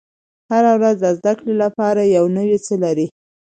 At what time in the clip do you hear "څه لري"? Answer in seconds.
2.65-3.07